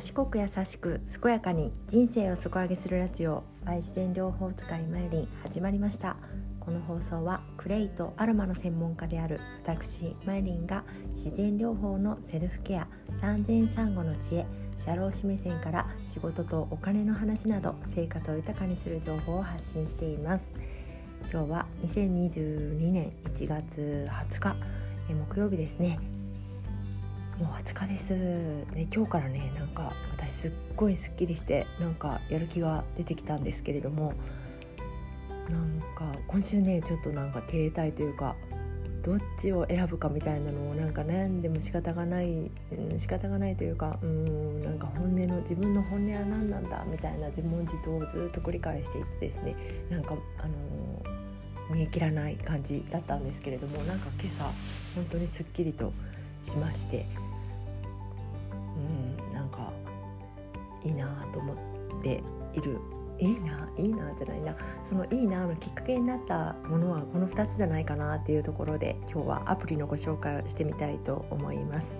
[0.00, 6.16] 賢く優しく健やかに人生を底上げするラジオ愛自然療法使いマイリン始まりました。
[6.58, 12.88] この放送はクレイとアロマの専門家である私マイリンが自然療法のセルフケア
[13.20, 14.46] 産前産後の知恵
[14.78, 20.46] 社労士目線から仕事とお金の話など生活を豊かにする情報を発信しています。
[21.30, 24.56] 今日は2022年1月20日
[25.10, 26.19] 木曜日ですね。
[27.40, 28.08] もう20日です。
[28.74, 34.12] で今日からねなんか私すっごいすっきりしてなんかやる気が出てきたんですけれども
[35.48, 38.36] なんか今週ねちょっとなんか停滞というか
[39.02, 49.56] どっちを選ぶかみたいなのをなんか悩んでも仕方がない、うん、仕方がないというかうんなんか本音の自分の本音は何なんだみたいな自問自答をずっと繰り返していてですね
[49.88, 54.44] なんかあのー、煮え切らない感じだったんですけれどもなんか今朝
[54.94, 55.94] 本当にすっきりと
[56.42, 57.06] しまして
[60.84, 62.22] いいなと思って
[62.54, 62.78] いる。
[63.18, 64.56] いいないいなじゃないな。
[64.88, 71.96] そのいいなのきっかけになったものはこの2つじゃないかなっていうところで今日はアプリのご紹介をしてみたいと思います。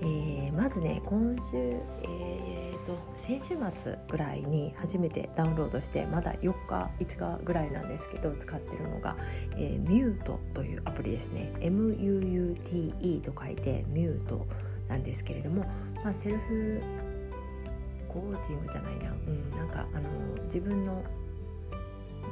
[0.00, 9.16] えー、まずね今週、えーと、先週末ぐらいに初めてダウンロードしてまだ4日5日ぐらいなんですけど使ってるのが、
[9.56, 11.52] えー、ミュートというアプリですね。
[11.58, 14.46] MUUTE と書いてミュート
[14.88, 15.66] なんですけれども
[16.04, 16.80] まあ、セルフ
[18.08, 20.08] コーチングじゃないな、うん、なんかあの
[20.44, 21.02] 自分の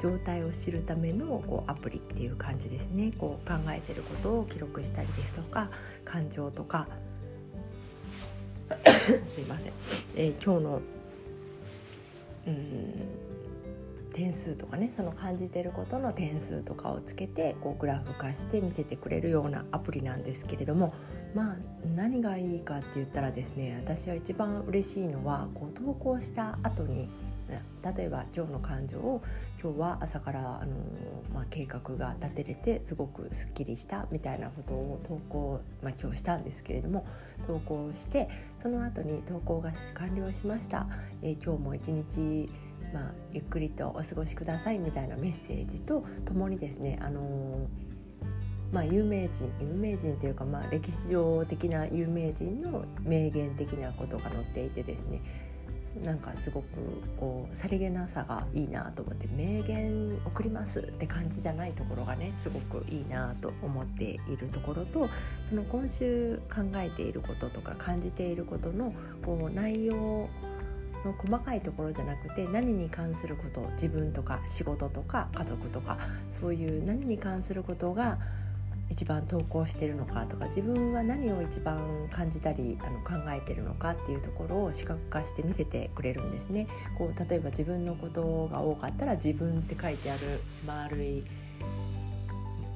[0.01, 3.13] 状態を知るためのこうアプリっていう感じですね。
[3.19, 5.71] こう考えてることを記録したりですとか
[6.05, 6.89] 感情とか。
[9.35, 9.73] すいません、
[10.17, 10.81] えー、今日の
[12.49, 13.36] うん
[14.17, 20.95] 点数とかねその感じてることの点数とかをつけてこうグラフ化して見せてくれるようなアプリなんですけれども
[21.35, 21.57] まあ
[21.95, 27.11] 何がいいかって言ったらですね私は一番嬉しいのはこう投稿した後に
[27.95, 29.23] 例えば今日の感情を
[29.63, 30.77] 今日は朝からあの、
[31.33, 37.07] まあ、計画が立てれてすごくすっきりしたみたいなことを投稿、まあ、今日したんですけれども
[37.47, 40.87] 投稿してその後に投稿が完了しました、
[41.23, 42.51] えー、今日も一日
[42.97, 47.67] まあ、ゆっくりとお過ごしくださいみたいなメッセージとともにですね、あのー
[48.73, 55.21] まあ、有名人有名人というか、まあ、歴史上的な有名人の名言的なことが載っていてですね
[56.03, 56.67] なんかすごく
[57.19, 65.09] こうさりげなさがいいなと思って名言送りますって感じじゃないところがねすごくいいなと思っているところと
[65.49, 68.93] その今週考えていることとか感じていることの
[69.25, 70.29] こう内容
[71.07, 75.99] の細かいところじゃなくて何に関すること自分とか仕事とか家族とか
[76.33, 78.19] そういう何に関することが
[78.89, 86.69] 一番投稿してるのかとか自分は何を一番感じたりあの考えてるのかっていうところを視覚化して見せてくれるんですね。
[86.97, 91.25] こう例えば自分のことが多かったら自分って書いてある丸い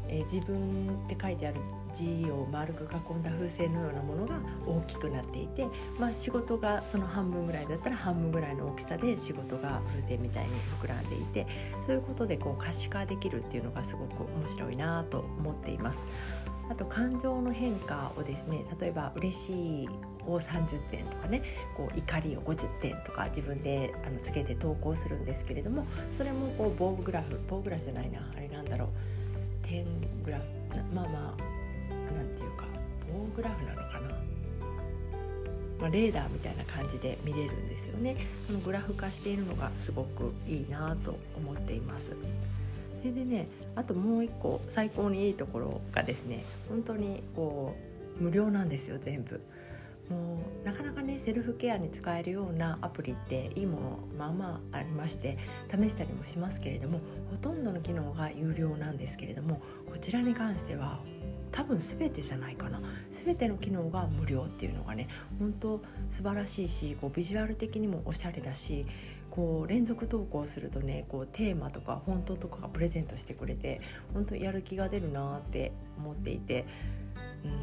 [0.08, 1.60] え自分って書いてある
[1.94, 4.34] 字を丸く囲んだ風船のようなものが
[4.66, 5.66] 大きくなっていて、
[5.98, 10.50] まあ、仕事がその半分ぐらいだったら半分ぐらいの大きさで仕事が風船みたいに
[10.82, 11.46] 膨らんでいて
[11.86, 15.98] そういうことでこう可視化できるっていうのがすごく面白いなと思っています。
[16.70, 19.88] あと感情の変化をですね例えば嬉しい
[20.26, 21.42] を30点とかね
[21.76, 25.84] こう怒りを50点とか自分であのつけて投稿するんですけれども
[26.16, 28.88] それもこう棒グラフ棒グラフじゃないなあれなんだろう
[29.66, 29.84] 点
[30.24, 30.44] グラフ
[30.94, 31.49] まあまあ
[33.30, 34.08] グラフなのかな、
[35.80, 38.16] まあ、レーダーみたいな感じで見れるんですよね。
[38.46, 42.04] そのグラフ化しているのがすごくいいなと思っています。
[43.00, 47.74] それでねあともう一個最高にいいところがですね本当にこ
[48.18, 49.40] う無料なんですよ全部。
[50.10, 55.38] もうなかなかねセルフケアに使えるようなアプリっていいものまあまあありまして
[55.70, 60.98] 試したりもしますけれどもほとんどの機能が有料なんですけれどもこちらに関しては
[61.60, 62.80] 多分全てじゃないかな
[63.10, 65.08] 全ての機能が無料っていうのがね
[65.38, 68.86] 本当素晴らしいしこうビジュアル的にもおしゃれだし
[69.30, 73.82] こう連続投稿するとねこうテーマとかフォントとかがプレゼントしてくれて
[74.14, 76.64] 本当やる気が出るなって思っていて。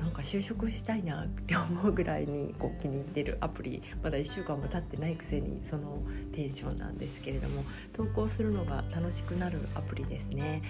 [0.01, 6.01] なんか就職したいなって思うぐらいにこう気に入ってるアプリまだ1週間も経ってないくせにその
[6.33, 7.63] テンションなんですけれども
[7.95, 10.63] 投稿するのが楽しくなるアプリですね。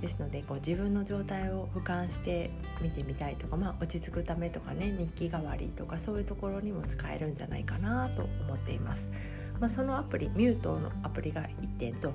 [0.00, 2.50] ですのでこう自分の状態を俯瞰して
[2.80, 9.06] 見てみたいとか、まあ、落ち着くためとかね日記代わりとかそういうところにも使えるんじゃないかなと思っています。
[9.60, 12.12] まあ、そのアプリミュートのアプリが1点と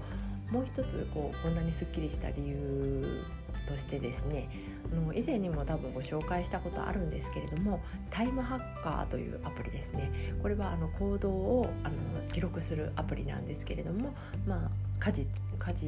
[0.51, 3.23] もう一つこうこんなにすっきりした理由
[3.67, 4.49] としてですね
[4.91, 10.11] あの以前にも多分ご紹介したことあるんですけれどもタイムハッカーというアプリですね
[10.41, 14.13] これはあの行動をあの記録するアプリなんですけれども
[14.47, 15.27] まあ家事
[15.59, 15.85] 家事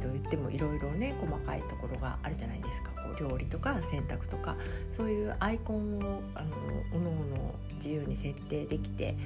[0.00, 2.90] といってもいろいろね細かいところがあるじゃないですか。
[3.02, 4.56] こう料理とか洗濯とか
[4.96, 6.56] そういうアイコンをあの
[6.92, 9.16] おのおの自由に設定できて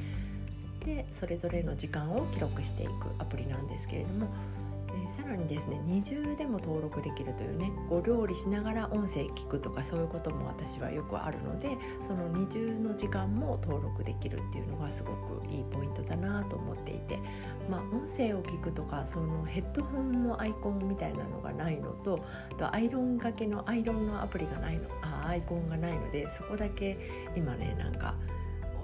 [0.84, 4.28] でそれぞれの時間を記録していくアプリなんですけれども
[4.96, 11.76] えさらにですね二重でも登録できるというねこう料理しながら音声聞くとかそういうことも私はよくあるので
[12.06, 17.18] その二重の時間も登録できるっていうのがすごくいいポイントだなと思っていて
[17.70, 26.98] まあ音声を聞くとかそのヘッドホンのアイコンみたいなのがないのとあとアイロンがけのアイロンのアプリがないのあアイコンがないのでそこだけ
[27.36, 28.14] 今ねなんか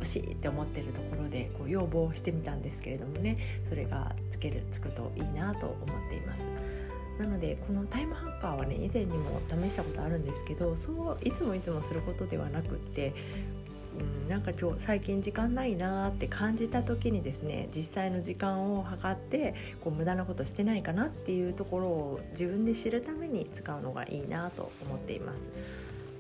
[0.03, 6.43] 欲しいって思ってるところでこう要望してみたんですけれどもねそれがつけるつくといいなと思っています。
[7.19, 13.13] なのでこのタイムハッカーはね以前にも試したことあるんですけどそういつもいつもすることではなくって
[14.25, 19.55] うん、なんか今日最近時間ないなーって感じた時にですね実際の時間を測って
[19.85, 25.43] こう無駄なことしてないかなっていうところを自分で知るために使うのがいいなと思っています。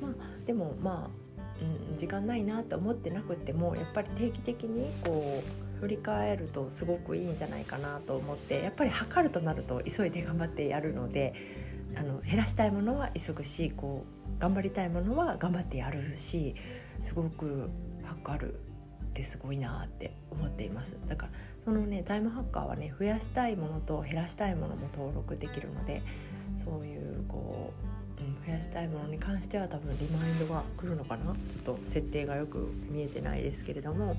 [0.02, 0.12] まあ、
[0.46, 1.22] でもまあ
[1.90, 5.42] うん、時間ないなと思ってなくてもやっぱり定期的にこ
[5.78, 11.34] う振り返るとすごくいいんじゃないかなと思ってやっぱり測るとなると急いで頑張ってやるので
[11.96, 14.04] あの減らしたいものは急ぐしこ
[14.38, 16.54] う頑張りたいものは頑張ってやるし
[17.02, 17.68] すごく
[18.04, 18.54] 測る
[19.04, 20.96] ってすごいなって思っています。
[21.08, 21.32] だから
[21.64, 26.02] そのねタイムハッカーはね増やしたいものと減らしたいものも登録できるので
[26.64, 28.01] そういうこう
[28.46, 31.24] 増やしたいものに関しては多分リマインドが来るのかな。
[31.24, 34.16] ちょっと設定がよく見えてないですけれども。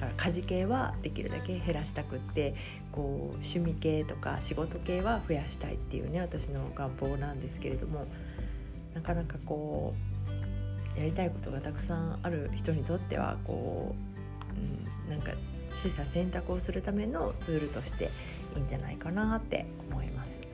[0.00, 2.54] だから家事系はできるだけ減らしたくって
[2.90, 8.06] こう趣味系とか仕事系は増やしたいっていうね私の願望なんですけれども。
[8.94, 9.94] なかなかこ
[10.96, 13.94] うやりたいことがたくさんある人にとってはこ
[14.56, 15.32] う、うん、なんか
[15.82, 18.10] 取捨選択をするためのツールとして
[18.56, 20.49] いいんじゃないかなって思います。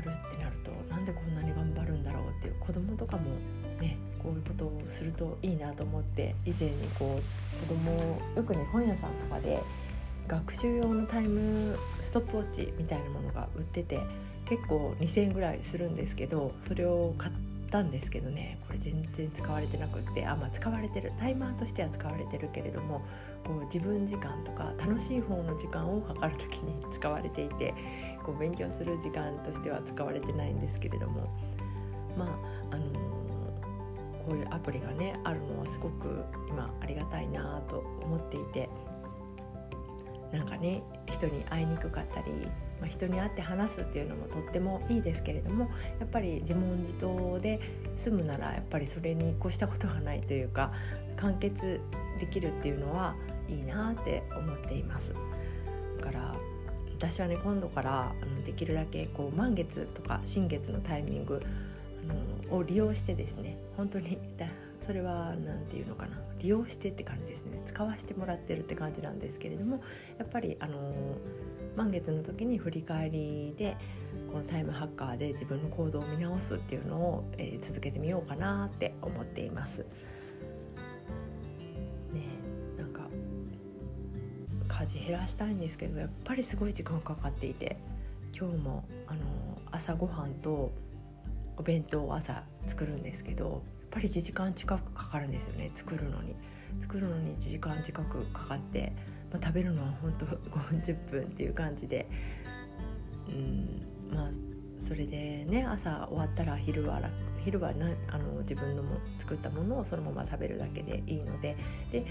[0.00, 3.22] るってなるとなんでこんなに頑張るんだろうっていう子供とかも
[3.80, 9.60] ねこういうことをするといいなと思って以前にこう子供をよくね本屋さんとかで
[10.28, 14.00] 学習用のタイムストップウォッチみたいなものが売ってて
[14.48, 23.02] 結構2,000円ぐらいするんですけどそれを買ってたんですけどねこれ全然使われてなくってあまあ使われてるタイマーとしては使われてるけれども
[23.44, 27.74] こう自分時間とか楽しい方の時間を測る時に 使われていて
[28.24, 31.28] こう勉強する時間としては使われてないんですけれども
[32.18, 32.28] まあ
[32.72, 32.90] あのー、
[34.26, 38.68] こういうアプリがねあるのはすごく今ありがたいなと思っていて
[40.32, 42.30] なんかね人に会いにくかったり、
[42.80, 45.68] まあ、人に会って話すっていうのもとってもいいですけれども
[45.98, 47.60] やっぱり自問自答で
[47.96, 50.72] 済むならやっぱりそれに越したことがないというか
[51.16, 51.80] 完結
[52.20, 53.14] できるっていうのは
[53.48, 55.12] いいなって思っています。
[55.98, 56.34] だから
[56.98, 61.42] 私はね今度からあのできるだけこう満月とか新月のタイミング
[62.12, 64.46] のを利用してですね本当にだ
[64.80, 69.82] それは何て言うのかな利用してって感じですね使わせてもらってるって感じなんですけれども
[70.18, 70.94] やっぱりあの
[71.76, 73.76] 満月の時に振り返りで
[74.32, 79.84] このタイムハッカーで自分の行動を見直すっていうのを、えー、続けてみようかなって思っています。
[84.80, 87.76] 家事減らしたいんですけどやっぱりすごい時間かかっていて
[88.34, 89.20] 今日もあの
[89.70, 90.72] 朝ごはんと
[91.60, 96.34] お弁当を朝作るんですけどやっぱり1時間近くかかるんですよね作るのに。
[96.78, 98.92] 作るのに1時間近くかかって、
[99.30, 102.08] まあ、食べるのは本当 5分10分っていう感じで。
[103.28, 104.30] うんまあ
[104.78, 107.02] それでね朝終わったら昼は
[107.44, 111.56] 昼はなあの自分のも作ったものをそのまま食べるだけでいいので。
[111.92, 112.06] で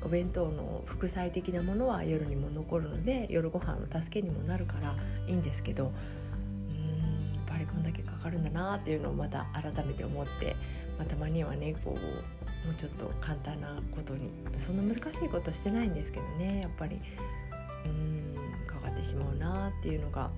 [0.00, 4.94] お弁当の副菜的なものは夜にも残るので夜ご飯の助けにもなるから
[5.26, 5.90] いいんですけど
[8.28, 10.54] かるんだなっていうのをまた改めて思って、
[10.98, 14.30] まあ、たまにはねこうもうちょっと簡単なことに
[14.64, 17.00] そんな難しいことしてないんですけどねやっぱり
[17.86, 18.34] うん
[18.66, 20.30] かかってしまうなっていうのが、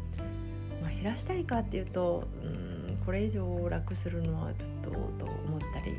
[0.80, 4.90] まあ、減らしたいかっていうとうんこれ以上楽するのはちょっと
[5.24, 5.96] と思ったり。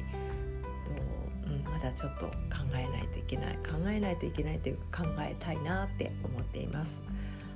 [1.70, 2.32] まだちょっと考
[2.76, 7.02] えないといけない考えないといけないというか考えたいなって思っています。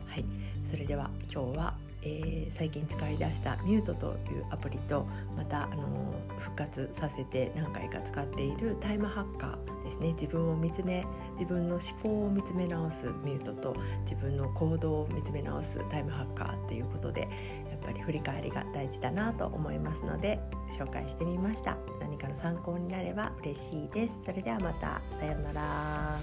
[0.08, 0.25] はい、
[0.70, 10.13] それでは今日は、えー、最近使い出したミュートというアプリとまた、あの復活させて何回か使っているタイムハッカーですね。
[10.13, 11.05] 自分を見つめ
[11.39, 17.27] 自分の思考を見つめ直すミュートと自分の行動を見つめ直すタイムハッカーということでや
[17.75, 20.39] っぱり振り返りが大事だなと思いますので
[20.77, 21.77] 紹介してみました。
[22.00, 24.19] 何かの参考になれば嬉しいです。
[24.25, 25.01] それではまた。
[25.19, 26.19] さようなら。